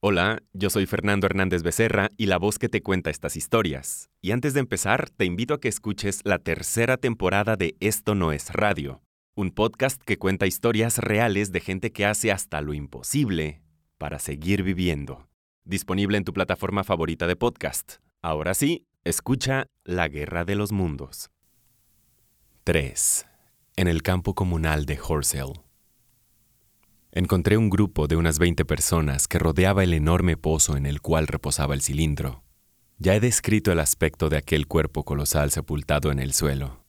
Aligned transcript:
Hola, 0.00 0.44
yo 0.52 0.70
soy 0.70 0.86
Fernando 0.86 1.26
Hernández 1.26 1.64
Becerra 1.64 2.12
y 2.16 2.26
la 2.26 2.38
voz 2.38 2.60
que 2.60 2.68
te 2.68 2.84
cuenta 2.84 3.10
estas 3.10 3.34
historias. 3.34 4.10
Y 4.20 4.30
antes 4.30 4.54
de 4.54 4.60
empezar, 4.60 5.10
te 5.10 5.24
invito 5.24 5.54
a 5.54 5.60
que 5.60 5.66
escuches 5.66 6.20
la 6.22 6.38
tercera 6.38 6.98
temporada 6.98 7.56
de 7.56 7.74
Esto 7.80 8.14
no 8.14 8.30
es 8.30 8.52
radio, 8.52 9.02
un 9.34 9.50
podcast 9.50 10.00
que 10.00 10.16
cuenta 10.16 10.46
historias 10.46 10.98
reales 10.98 11.50
de 11.50 11.58
gente 11.58 11.90
que 11.90 12.06
hace 12.06 12.30
hasta 12.30 12.60
lo 12.60 12.74
imposible 12.74 13.60
para 13.98 14.20
seguir 14.20 14.62
viviendo. 14.62 15.26
Disponible 15.64 16.16
en 16.16 16.22
tu 16.22 16.32
plataforma 16.32 16.84
favorita 16.84 17.26
de 17.26 17.34
podcast. 17.34 17.94
Ahora 18.22 18.54
sí, 18.54 18.86
escucha 19.02 19.66
La 19.82 20.06
Guerra 20.06 20.44
de 20.44 20.54
los 20.54 20.70
Mundos. 20.70 21.32
3. 22.62 23.26
En 23.74 23.88
el 23.88 24.04
campo 24.04 24.36
comunal 24.36 24.86
de 24.86 24.96
Horsell. 24.96 25.54
Encontré 27.10 27.56
un 27.56 27.70
grupo 27.70 28.06
de 28.06 28.16
unas 28.16 28.38
20 28.38 28.66
personas 28.66 29.28
que 29.28 29.38
rodeaba 29.38 29.82
el 29.82 29.94
enorme 29.94 30.36
pozo 30.36 30.76
en 30.76 30.84
el 30.84 31.00
cual 31.00 31.26
reposaba 31.26 31.74
el 31.74 31.80
cilindro. 31.80 32.42
Ya 32.98 33.14
he 33.14 33.20
descrito 33.20 33.72
el 33.72 33.80
aspecto 33.80 34.28
de 34.28 34.36
aquel 34.36 34.66
cuerpo 34.66 35.04
colosal 35.04 35.50
sepultado 35.50 36.12
en 36.12 36.18
el 36.18 36.34
suelo. 36.34 36.84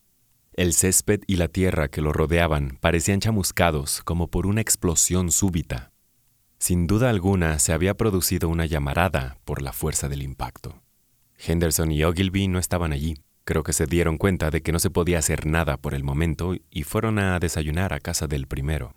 El 0.53 0.73
césped 0.73 1.21
y 1.25 1.38
la 1.38 1.47
tierra 1.47 1.88
que 1.88 2.02
lo 2.02 2.11
rodeaban 2.11 2.77
parecían 2.81 3.21
chamuscados 3.21 4.02
como 4.03 4.27
por 4.27 4.45
una 4.45 4.59
explosión 4.59 5.31
súbita. 5.31 5.94
Sin 6.58 6.86
duda 6.86 7.09
alguna 7.09 7.58
se 7.58 7.72
había 7.72 7.94
producido 7.94 8.49
una 8.49 8.66
llamarada 8.66 9.38
por 9.45 9.61
la 9.61 9.72
fuerza 9.72 10.09
del 10.09 10.22
impacto. 10.22 10.81
Henderson 11.38 11.94
y 11.94 12.03
Ogilvy 12.03 12.49
no 12.49 12.59
estaban 12.59 12.91
allí. 12.91 13.16
Creo 13.45 13.63
que 13.63 13.72
se 13.72 13.86
dieron 13.86 14.17
cuenta 14.17 14.52
de 14.52 14.61
que 14.61 14.73
no 14.73 14.80
se 14.80 14.89
podía 14.89 15.20
hacer 15.20 15.45
nada 15.45 15.77
por 15.77 15.94
el 15.94 16.03
momento 16.03 16.55
y 16.70 16.83
fueron 16.83 17.20
a 17.20 17.39
desayunar 17.39 17.94
a 17.94 18.02
casa 18.02 18.27
del 18.27 18.45
primero. 18.45 18.95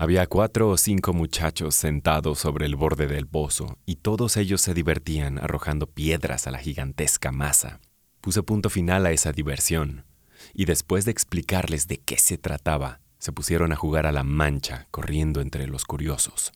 Había 0.00 0.26
cuatro 0.26 0.70
o 0.70 0.78
cinco 0.78 1.12
muchachos 1.12 1.74
sentados 1.74 2.38
sobre 2.38 2.64
el 2.64 2.74
borde 2.74 3.06
del 3.06 3.26
pozo 3.26 3.76
y 3.84 3.96
todos 3.96 4.38
ellos 4.38 4.62
se 4.62 4.72
divertían 4.72 5.38
arrojando 5.38 5.86
piedras 5.88 6.46
a 6.46 6.50
la 6.50 6.56
gigantesca 6.56 7.32
masa. 7.32 7.80
Puse 8.22 8.42
punto 8.42 8.70
final 8.70 9.04
a 9.04 9.10
esa 9.10 9.32
diversión 9.32 10.06
y 10.54 10.64
después 10.64 11.04
de 11.04 11.10
explicarles 11.10 11.86
de 11.86 11.98
qué 11.98 12.16
se 12.16 12.38
trataba, 12.38 13.02
se 13.18 13.32
pusieron 13.32 13.72
a 13.72 13.76
jugar 13.76 14.06
a 14.06 14.12
la 14.12 14.24
mancha 14.24 14.86
corriendo 14.90 15.42
entre 15.42 15.66
los 15.66 15.84
curiosos. 15.84 16.52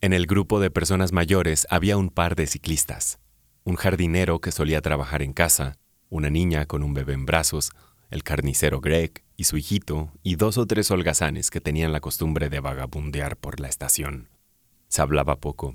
En 0.00 0.12
el 0.12 0.26
grupo 0.26 0.58
de 0.58 0.72
personas 0.72 1.12
mayores 1.12 1.68
había 1.70 1.96
un 1.96 2.10
par 2.10 2.34
de 2.34 2.48
ciclistas, 2.48 3.20
un 3.62 3.76
jardinero 3.76 4.40
que 4.40 4.50
solía 4.50 4.80
trabajar 4.80 5.22
en 5.22 5.34
casa, 5.34 5.78
una 6.08 6.30
niña 6.30 6.66
con 6.66 6.82
un 6.82 6.94
bebé 6.94 7.12
en 7.12 7.26
brazos, 7.26 7.70
el 8.12 8.22
carnicero 8.22 8.80
Greg 8.80 9.24
y 9.36 9.44
su 9.44 9.56
hijito, 9.56 10.12
y 10.22 10.36
dos 10.36 10.58
o 10.58 10.66
tres 10.66 10.90
holgazanes 10.90 11.50
que 11.50 11.60
tenían 11.60 11.92
la 11.92 12.00
costumbre 12.00 12.50
de 12.50 12.60
vagabundear 12.60 13.36
por 13.36 13.58
la 13.58 13.68
estación. 13.68 14.28
Se 14.88 15.02
hablaba 15.02 15.40
poco. 15.40 15.74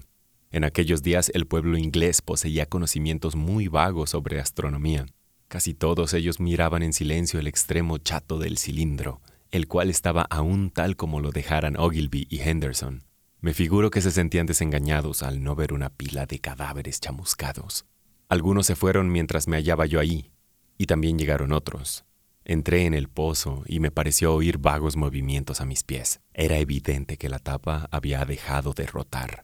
En 0.52 0.64
aquellos 0.64 1.02
días 1.02 1.32
el 1.34 1.48
pueblo 1.48 1.78
inglés 1.78 2.22
poseía 2.22 2.68
conocimientos 2.68 3.36
muy 3.36 3.68
vagos 3.68 4.12
sobre 4.12 4.40
astronomía. 4.40 5.08
Casi 5.48 5.74
todos 5.74 6.14
ellos 6.14 6.40
miraban 6.40 6.84
en 6.84 6.94
silencio 6.94 7.40
el 7.40 7.48
extremo 7.48 7.98
chato 7.98 8.38
del 8.38 8.58
cilindro, 8.58 9.20
el 9.52 9.68
cual 9.68 9.90
estaba 9.90 10.22
aún 10.30 10.70
tal 10.70 10.96
como 10.96 11.20
lo 11.20 11.32
dejaran 11.32 11.76
Ogilvy 11.78 12.28
y 12.30 12.40
Henderson. 12.42 13.04
Me 13.42 13.54
figuro 13.54 13.92
que 13.92 14.02
se 14.02 14.12
sentían 14.12 14.46
desengañados 14.46 15.24
al 15.24 15.44
no 15.44 15.56
ver 15.56 15.74
una 15.74 15.90
pila 15.90 16.26
de 16.26 16.40
cadáveres 16.40 17.02
chamuscados. 17.02 17.86
Algunos 18.30 18.68
se 18.68 18.76
fueron 18.76 19.12
mientras 19.12 19.48
me 19.48 19.58
hallaba 19.58 19.86
yo 19.86 20.00
ahí, 20.00 20.32
y 20.78 20.86
también 20.86 21.18
llegaron 21.18 21.52
otros. 21.52 22.07
Entré 22.50 22.86
en 22.86 22.94
el 22.94 23.10
pozo 23.10 23.64
y 23.66 23.82
me 23.82 23.92
pareció 23.92 24.34
oír 24.34 24.58
vagos 24.58 24.96
movimientos 24.96 25.60
a 25.60 25.66
mis 25.66 25.84
pies. 25.84 26.22
Era 26.34 26.60
evidente 26.60 27.18
que 27.18 27.28
la 27.28 27.40
tapa 27.40 27.90
había 27.92 28.24
dejado 28.24 28.72
de 28.72 28.86
rotar. 28.86 29.44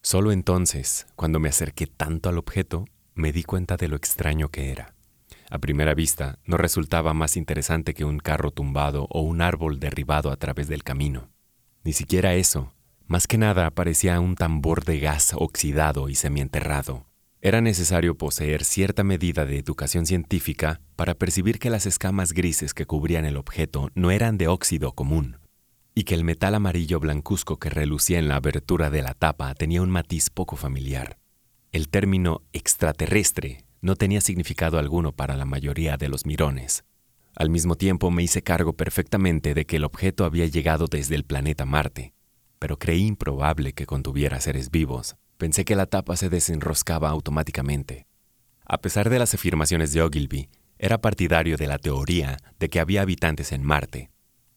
Solo 0.00 0.32
entonces, 0.32 1.06
cuando 1.14 1.40
me 1.40 1.50
acerqué 1.50 1.86
tanto 1.86 2.30
al 2.30 2.38
objeto, 2.38 2.86
me 3.12 3.32
di 3.32 3.42
cuenta 3.42 3.76
de 3.76 3.88
lo 3.88 3.96
extraño 3.96 4.48
que 4.48 4.70
era. 4.70 4.94
A 5.50 5.58
primera 5.58 5.92
vista, 5.92 6.38
no 6.46 6.56
resultaba 6.56 7.12
más 7.12 7.36
interesante 7.36 7.92
que 7.92 8.06
un 8.06 8.18
carro 8.18 8.50
tumbado 8.50 9.08
o 9.10 9.20
un 9.20 9.42
árbol 9.42 9.78
derribado 9.78 10.30
a 10.30 10.36
través 10.36 10.68
del 10.68 10.84
camino. 10.84 11.28
Ni 11.84 11.92
siquiera 11.92 12.32
eso. 12.32 12.72
Más 13.06 13.26
que 13.26 13.36
nada 13.36 13.70
parecía 13.72 14.18
un 14.20 14.36
tambor 14.36 14.86
de 14.86 15.00
gas 15.00 15.34
oxidado 15.36 16.08
y 16.08 16.14
semienterrado, 16.14 17.04
era 17.44 17.60
necesario 17.60 18.16
poseer 18.16 18.62
cierta 18.62 19.02
medida 19.02 19.44
de 19.44 19.58
educación 19.58 20.06
científica 20.06 20.80
para 20.94 21.14
percibir 21.14 21.58
que 21.58 21.70
las 21.70 21.86
escamas 21.86 22.34
grises 22.34 22.72
que 22.72 22.86
cubrían 22.86 23.24
el 23.24 23.36
objeto 23.36 23.90
no 23.96 24.12
eran 24.12 24.38
de 24.38 24.46
óxido 24.46 24.92
común, 24.92 25.38
y 25.92 26.04
que 26.04 26.14
el 26.14 26.22
metal 26.22 26.54
amarillo 26.54 27.00
blancuzco 27.00 27.58
que 27.58 27.68
relucía 27.68 28.20
en 28.20 28.28
la 28.28 28.36
abertura 28.36 28.90
de 28.90 29.02
la 29.02 29.14
tapa 29.14 29.52
tenía 29.56 29.82
un 29.82 29.90
matiz 29.90 30.30
poco 30.30 30.54
familiar. 30.54 31.18
El 31.72 31.88
término 31.88 32.42
extraterrestre 32.52 33.64
no 33.80 33.96
tenía 33.96 34.20
significado 34.20 34.78
alguno 34.78 35.10
para 35.10 35.36
la 35.36 35.44
mayoría 35.44 35.96
de 35.96 36.08
los 36.08 36.26
mirones. 36.26 36.84
Al 37.34 37.50
mismo 37.50 37.74
tiempo 37.74 38.12
me 38.12 38.22
hice 38.22 38.42
cargo 38.42 38.74
perfectamente 38.74 39.52
de 39.52 39.66
que 39.66 39.76
el 39.76 39.84
objeto 39.84 40.24
había 40.24 40.46
llegado 40.46 40.86
desde 40.86 41.16
el 41.16 41.24
planeta 41.24 41.64
Marte, 41.64 42.14
pero 42.60 42.78
creí 42.78 43.04
improbable 43.04 43.72
que 43.72 43.86
contuviera 43.86 44.40
seres 44.40 44.70
vivos, 44.70 45.16
Pensé 45.42 45.64
que 45.64 45.74
la 45.74 45.86
tapa 45.86 46.16
se 46.16 46.28
desenroscaba 46.28 47.10
automáticamente. 47.10 48.06
A 48.64 48.80
pesar 48.80 49.10
de 49.10 49.18
las 49.18 49.34
afirmaciones 49.34 49.92
de 49.92 50.00
Ogilvy, 50.00 50.48
era 50.78 51.00
partidario 51.00 51.56
de 51.56 51.66
la 51.66 51.78
teoría 51.78 52.36
de 52.60 52.68
que 52.68 52.78
había 52.78 53.02
habitantes 53.02 53.50
en 53.50 53.64
Marte. 53.64 54.12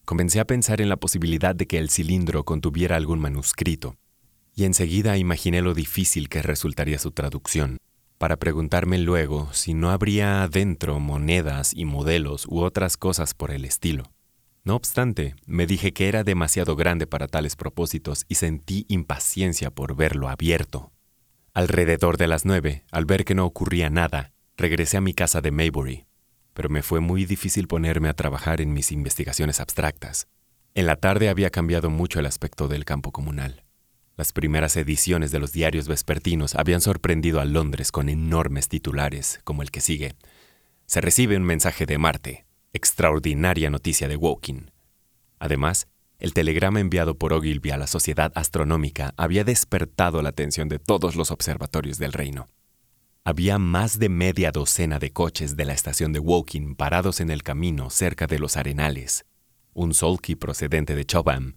Comencé 0.06 0.40
a 0.40 0.46
pensar 0.46 0.82
en 0.82 0.90
la 0.90 0.98
posibilidad 0.98 1.56
de 1.56 1.66
que 1.66 1.80
el 1.80 1.90
cilindro 1.90 2.44
contuviera 2.44 2.98
algún 2.98 3.18
manuscrito, 3.18 3.98
y 4.54 4.66
enseguida 4.66 5.18
imaginé 5.18 5.64
lo 5.64 5.74
difícil 5.74 6.30
que 6.30 6.44
resultaría 6.44 7.00
su 7.00 7.10
traducción, 7.10 7.80
para 8.20 8.38
preguntarme 8.38 9.00
luego 9.00 9.52
si 9.54 9.74
no 9.74 9.90
habría 9.90 10.48
dentro 10.48 11.00
monedas 11.00 11.74
y 11.74 11.86
modelos 11.86 12.46
u 12.46 12.60
otras 12.60 12.96
cosas 12.96 13.34
por 13.34 13.50
el 13.50 13.66
estilo. 13.66 14.12
No 14.66 14.76
obstante, 14.76 15.36
me 15.46 15.68
dije 15.68 15.94
que 15.94 16.08
era 16.08 16.24
demasiado 16.24 16.76
grande 16.76 17.06
para 17.06 17.28
tales 17.28 17.56
propósitos 17.56 18.26
y 18.28 18.36
sentí 18.36 18.88
impaciencia 18.90 19.70
por 19.70 19.96
verlo 19.96 20.28
abierto. 20.28 20.92
Alrededor 21.54 22.18
de 22.18 22.26
las 22.26 22.46
nueve, 22.46 22.84
al 22.92 23.06
ver 23.06 23.26
que 23.26 23.36
no 23.36 23.46
ocurría 23.46 23.92
nada, 23.92 24.34
regresé 24.58 24.98
a 24.98 25.02
mi 25.02 25.14
casa 25.14 25.40
de 25.40 25.52
Maybury, 25.52 26.08
pero 26.56 26.70
me 26.70 26.82
fue 26.82 27.00
muy 27.00 27.26
difícil 27.26 27.68
ponerme 27.68 28.10
a 28.10 28.16
trabajar 28.16 28.60
en 28.60 28.74
mis 28.74 28.92
investigaciones 28.92 29.60
abstractas. 29.60 30.28
En 30.74 30.88
la 30.88 30.96
tarde 30.96 31.30
había 31.30 31.52
cambiado 31.52 31.92
mucho 31.92 32.20
el 32.20 32.26
aspecto 32.26 32.68
del 32.68 32.86
campo 32.86 33.12
comunal. 33.12 33.66
Las 34.18 34.34
primeras 34.34 34.76
ediciones 34.78 35.30
de 35.30 35.38
los 35.38 35.52
diarios 35.52 35.88
vespertinos 35.88 36.56
habían 36.56 36.82
sorprendido 36.82 37.40
a 37.40 37.46
Londres 37.46 37.92
con 37.92 38.10
enormes 38.10 38.68
titulares, 38.68 39.42
como 39.44 39.62
el 39.62 39.70
que 39.70 39.82
sigue. 39.82 40.16
Se 40.88 41.02
recibe 41.02 41.38
un 41.38 41.44
mensaje 41.44 41.86
de 41.86 42.00
Marte 42.00 42.45
extraordinaria 42.76 43.70
noticia 43.70 44.10
de 44.10 44.18
Woking. 44.18 44.70
Además, 45.40 45.88
el 46.20 46.34
telegrama 46.34 46.82
enviado 46.82 47.18
por 47.18 47.32
Ogilvy 47.32 47.72
a 47.72 47.78
la 47.78 47.88
Sociedad 47.88 48.34
Astronómica 48.36 49.14
había 49.16 49.46
despertado 49.46 50.22
la 50.22 50.30
atención 50.30 50.68
de 50.68 50.78
todos 50.78 51.16
los 51.16 51.32
observatorios 51.32 52.00
del 52.00 52.12
reino. 52.12 52.48
Había 53.24 53.60
más 53.60 53.98
de 53.98 54.10
media 54.10 54.52
docena 54.52 55.00
de 55.00 55.14
coches 55.14 55.56
de 55.56 55.64
la 55.64 55.72
estación 55.72 56.12
de 56.12 56.20
Woking 56.20 56.76
parados 56.76 57.22
en 57.22 57.30
el 57.30 57.44
camino 57.44 57.90
cerca 57.90 58.28
de 58.28 58.40
los 58.40 58.58
arenales, 58.58 59.26
un 59.74 59.94
sulky 59.94 60.36
procedente 60.36 60.96
de 60.96 61.06
Chobham 61.06 61.56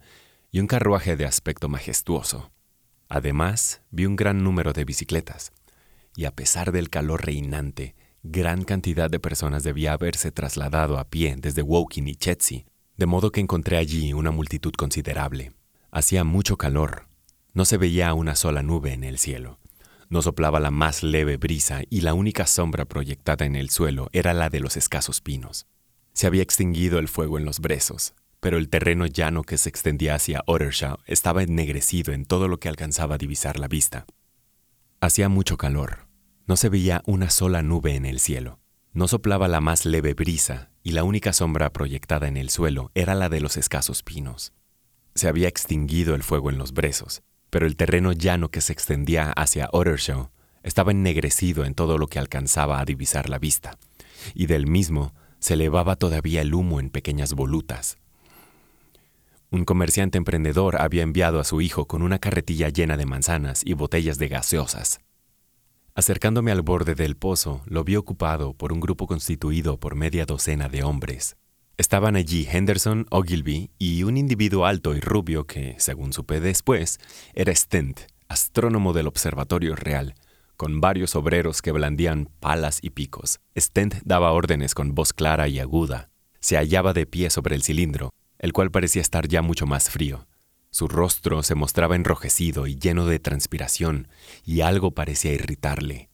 y 0.51 0.61
un 0.61 0.67
carruaje 0.67 1.17
de 1.17 1.25
aspecto 1.25 1.67
majestuoso. 1.67 2.53
Además, 3.09 3.81
vi 3.91 4.05
un 4.05 4.15
gran 4.15 4.41
número 4.41 4.71
de 4.71 4.85
bicicletas, 4.85 5.51
y 6.15 6.23
a 6.23 6.31
pesar 6.31 6.71
del 6.71 6.89
calor 6.89 7.25
reinante, 7.25 7.95
Gran 8.23 8.63
cantidad 8.65 9.09
de 9.09 9.19
personas 9.19 9.63
debía 9.63 9.93
haberse 9.93 10.31
trasladado 10.31 10.97
a 10.97 11.05
pie 11.05 11.35
desde 11.37 11.61
Woking 11.61 12.07
y 12.09 12.15
Chetsey, 12.15 12.65
de 12.97 13.05
modo 13.05 13.31
que 13.31 13.39
encontré 13.39 13.77
allí 13.77 14.11
una 14.11 14.31
multitud 14.31 14.73
considerable. 14.73 15.53
Hacía 15.89 16.25
mucho 16.25 16.57
calor. 16.57 17.07
No 17.53 17.63
se 17.63 17.77
veía 17.77 18.13
una 18.13 18.35
sola 18.35 18.61
nube 18.61 18.91
en 18.91 19.05
el 19.05 19.19
cielo. 19.19 19.57
No 20.09 20.21
soplaba 20.21 20.59
la 20.59 20.69
más 20.69 21.01
leve 21.01 21.37
brisa 21.37 21.81
y 21.89 22.01
la 22.01 22.13
única 22.13 22.45
sombra 22.45 22.83
proyectada 22.83 23.45
en 23.45 23.55
el 23.55 23.69
suelo 23.69 24.09
era 24.11 24.33
la 24.33 24.49
de 24.49 24.59
los 24.59 24.75
escasos 24.75 25.21
pinos. 25.21 25.65
Se 26.13 26.27
había 26.27 26.43
extinguido 26.43 26.99
el 26.99 27.07
fuego 27.07 27.37
en 27.37 27.45
los 27.45 27.59
brezos, 27.59 28.15
pero 28.41 28.57
el 28.57 28.67
terreno 28.67 29.05
llano 29.05 29.43
que 29.43 29.57
se 29.57 29.69
extendía 29.69 30.15
hacia 30.15 30.43
Ottershaw 30.45 30.97
estaba 31.05 31.43
ennegrecido 31.43 32.11
en 32.11 32.25
todo 32.25 32.49
lo 32.49 32.59
que 32.59 32.67
alcanzaba 32.67 33.15
a 33.15 33.17
divisar 33.17 33.59
la 33.59 33.69
vista. 33.69 34.05
Hacía 34.99 35.29
mucho 35.29 35.55
calor. 35.55 36.08
No 36.49 36.57
se 36.57 36.69
veía 36.69 37.03
una 37.05 37.29
sola 37.29 37.61
nube 37.61 37.93
en 37.93 38.07
el 38.07 38.19
cielo. 38.19 38.57
No 38.91 39.07
soplaba 39.07 39.47
la 39.47 39.61
más 39.61 39.85
leve 39.85 40.15
brisa 40.15 40.71
y 40.81 40.93
la 40.93 41.03
única 41.03 41.31
sombra 41.31 41.71
proyectada 41.71 42.27
en 42.27 42.37
el 42.37 42.49
suelo 42.49 42.89
era 42.95 43.13
la 43.13 43.29
de 43.29 43.39
los 43.39 43.55
escasos 43.55 44.01
pinos. 44.01 44.51
Se 45.13 45.27
había 45.27 45.47
extinguido 45.47 46.15
el 46.15 46.23
fuego 46.23 46.49
en 46.49 46.57
los 46.57 46.73
brezos, 46.73 47.21
pero 47.51 47.67
el 47.67 47.75
terreno 47.75 48.13
llano 48.13 48.49
que 48.49 48.61
se 48.61 48.73
extendía 48.73 49.31
hacia 49.33 49.69
Ottershaw 49.71 50.31
estaba 50.63 50.89
ennegrecido 50.89 51.65
en 51.65 51.75
todo 51.75 51.99
lo 51.99 52.07
que 52.07 52.17
alcanzaba 52.17 52.79
a 52.79 52.85
divisar 52.85 53.29
la 53.29 53.37
vista, 53.37 53.77
y 54.33 54.47
del 54.47 54.65
mismo 54.65 55.13
se 55.37 55.53
elevaba 55.53 55.97
todavía 55.97 56.41
el 56.41 56.55
humo 56.55 56.79
en 56.79 56.89
pequeñas 56.89 57.33
volutas. 57.33 57.99
Un 59.51 59.65
comerciante 59.65 60.17
emprendedor 60.17 60.81
había 60.81 61.03
enviado 61.03 61.39
a 61.39 61.43
su 61.43 61.61
hijo 61.61 61.85
con 61.85 62.01
una 62.01 62.17
carretilla 62.17 62.69
llena 62.69 62.97
de 62.97 63.05
manzanas 63.05 63.61
y 63.63 63.73
botellas 63.73 64.17
de 64.17 64.29
gaseosas. 64.29 64.99
Acercándome 65.99 66.53
al 66.53 66.61
borde 66.61 66.95
del 66.95 67.17
pozo, 67.17 67.61
lo 67.65 67.83
vi 67.83 67.97
ocupado 67.97 68.53
por 68.53 68.71
un 68.71 68.79
grupo 68.79 69.05
constituido 69.05 69.81
por 69.81 69.95
media 69.95 70.25
docena 70.25 70.69
de 70.69 70.81
hombres. 70.81 71.35
Estaban 71.75 72.15
allí 72.15 72.47
Henderson, 72.49 73.05
Ogilvy 73.11 73.71
y 73.77 74.03
un 74.03 74.15
individuo 74.15 74.65
alto 74.65 74.95
y 74.95 75.01
rubio 75.01 75.45
que, 75.45 75.75
según 75.77 76.13
supe 76.13 76.39
después, 76.39 77.01
era 77.33 77.53
Stent, 77.53 77.99
astrónomo 78.29 78.93
del 78.93 79.07
Observatorio 79.07 79.75
Real, 79.75 80.15
con 80.55 80.79
varios 80.79 81.17
obreros 81.17 81.61
que 81.61 81.73
blandían 81.73 82.29
palas 82.39 82.79
y 82.81 82.91
picos. 82.91 83.41
Stent 83.57 83.95
daba 84.05 84.31
órdenes 84.31 84.75
con 84.75 84.95
voz 84.95 85.11
clara 85.11 85.49
y 85.49 85.59
aguda. 85.59 86.11
Se 86.39 86.55
hallaba 86.55 86.93
de 86.93 87.07
pie 87.07 87.29
sobre 87.29 87.55
el 87.55 87.63
cilindro, 87.63 88.11
el 88.37 88.53
cual 88.53 88.71
parecía 88.71 89.01
estar 89.01 89.27
ya 89.27 89.41
mucho 89.41 89.65
más 89.65 89.89
frío. 89.89 90.28
Su 90.79 90.87
rostro 90.87 91.43
se 91.43 91.55
mostraba 91.55 91.97
enrojecido 91.97 92.65
y 92.65 92.77
lleno 92.77 93.05
de 93.05 93.19
transpiración, 93.19 94.07
y 94.45 94.61
algo 94.61 94.91
parecía 94.91 95.33
irritarle. 95.33 96.07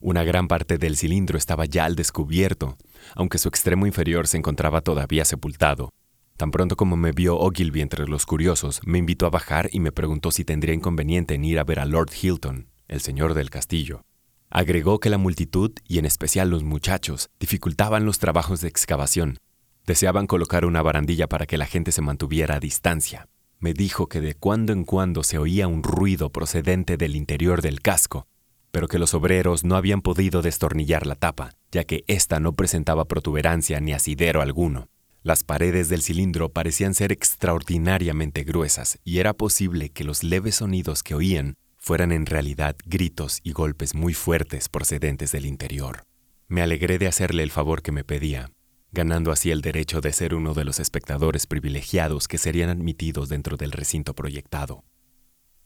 Una 0.00 0.24
gran 0.24 0.48
parte 0.48 0.76
del 0.76 0.96
cilindro 0.96 1.38
estaba 1.38 1.66
ya 1.66 1.84
al 1.84 1.94
descubierto, 1.94 2.76
aunque 3.14 3.38
su 3.38 3.48
extremo 3.48 3.86
inferior 3.86 4.26
se 4.26 4.36
encontraba 4.36 4.80
todavía 4.80 5.24
sepultado. 5.24 5.90
Tan 6.36 6.50
pronto 6.50 6.74
como 6.74 6.96
me 6.96 7.12
vio 7.12 7.38
Ogilvy 7.38 7.80
entre 7.80 8.08
los 8.08 8.26
curiosos, 8.26 8.80
me 8.84 8.98
invitó 8.98 9.24
a 9.24 9.30
bajar 9.30 9.68
y 9.70 9.78
me 9.78 9.92
preguntó 9.92 10.32
si 10.32 10.44
tendría 10.44 10.74
inconveniente 10.74 11.34
en 11.34 11.44
ir 11.44 11.60
a 11.60 11.62
ver 11.62 11.78
a 11.78 11.86
Lord 11.86 12.10
Hilton, 12.20 12.66
el 12.88 13.00
señor 13.00 13.34
del 13.34 13.50
castillo. 13.50 14.02
Agregó 14.50 14.98
que 14.98 15.10
la 15.10 15.18
multitud, 15.18 15.70
y 15.86 16.00
en 16.00 16.06
especial 16.06 16.50
los 16.50 16.64
muchachos, 16.64 17.28
dificultaban 17.38 18.04
los 18.04 18.18
trabajos 18.18 18.62
de 18.62 18.66
excavación. 18.66 19.38
Deseaban 19.86 20.26
colocar 20.26 20.64
una 20.64 20.82
barandilla 20.82 21.28
para 21.28 21.46
que 21.46 21.56
la 21.56 21.66
gente 21.66 21.92
se 21.92 22.02
mantuviera 22.02 22.56
a 22.56 22.60
distancia 22.60 23.28
me 23.60 23.72
dijo 23.74 24.08
que 24.08 24.20
de 24.20 24.34
cuando 24.34 24.72
en 24.72 24.84
cuando 24.84 25.22
se 25.22 25.38
oía 25.38 25.66
un 25.66 25.82
ruido 25.82 26.30
procedente 26.30 26.96
del 26.96 27.16
interior 27.16 27.62
del 27.62 27.80
casco, 27.80 28.26
pero 28.70 28.88
que 28.88 28.98
los 28.98 29.14
obreros 29.14 29.64
no 29.64 29.76
habían 29.76 30.02
podido 30.02 30.42
destornillar 30.42 31.06
la 31.06 31.14
tapa, 31.14 31.50
ya 31.72 31.84
que 31.84 32.04
ésta 32.06 32.40
no 32.40 32.52
presentaba 32.52 33.06
protuberancia 33.06 33.80
ni 33.80 33.92
asidero 33.92 34.42
alguno. 34.42 34.88
Las 35.22 35.42
paredes 35.42 35.88
del 35.88 36.02
cilindro 36.02 36.50
parecían 36.50 36.94
ser 36.94 37.10
extraordinariamente 37.12 38.44
gruesas 38.44 38.98
y 39.04 39.18
era 39.18 39.34
posible 39.34 39.90
que 39.90 40.04
los 40.04 40.22
leves 40.22 40.56
sonidos 40.56 41.02
que 41.02 41.14
oían 41.14 41.56
fueran 41.76 42.12
en 42.12 42.26
realidad 42.26 42.76
gritos 42.84 43.40
y 43.42 43.52
golpes 43.52 43.94
muy 43.94 44.14
fuertes 44.14 44.68
procedentes 44.68 45.32
del 45.32 45.46
interior. 45.46 46.04
Me 46.46 46.62
alegré 46.62 46.98
de 46.98 47.08
hacerle 47.08 47.42
el 47.42 47.50
favor 47.50 47.82
que 47.82 47.92
me 47.92 48.04
pedía, 48.04 48.50
ganando 48.90 49.32
así 49.32 49.50
el 49.50 49.60
derecho 49.60 50.00
de 50.00 50.12
ser 50.12 50.34
uno 50.34 50.54
de 50.54 50.64
los 50.64 50.80
espectadores 50.80 51.46
privilegiados 51.46 52.26
que 52.26 52.38
serían 52.38 52.70
admitidos 52.70 53.28
dentro 53.28 53.56
del 53.56 53.72
recinto 53.72 54.14
proyectado. 54.14 54.84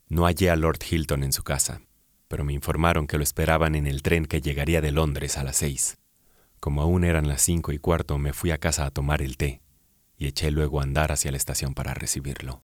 No 0.08 0.24
hallé 0.24 0.50
a 0.50 0.56
Lord 0.56 0.80
Hilton 0.88 1.22
en 1.22 1.32
su 1.32 1.42
casa, 1.42 1.82
pero 2.28 2.44
me 2.44 2.52
informaron 2.52 3.06
que 3.06 3.16
lo 3.16 3.22
esperaban 3.22 3.74
en 3.74 3.86
el 3.86 4.02
tren 4.02 4.26
que 4.26 4.40
llegaría 4.40 4.80
de 4.80 4.92
Londres 4.92 5.38
a 5.38 5.44
las 5.44 5.56
seis. 5.56 5.98
Como 6.60 6.82
aún 6.82 7.04
eran 7.04 7.28
las 7.28 7.42
cinco 7.42 7.72
y 7.72 7.78
cuarto, 7.78 8.18
me 8.18 8.32
fui 8.32 8.50
a 8.50 8.58
casa 8.58 8.84
a 8.84 8.90
tomar 8.90 9.22
el 9.22 9.36
té 9.36 9.62
y 10.16 10.26
eché 10.26 10.50
luego 10.50 10.80
a 10.80 10.82
andar 10.82 11.12
hacia 11.12 11.30
la 11.30 11.36
estación 11.36 11.74
para 11.74 11.94
recibirlo. 11.94 12.60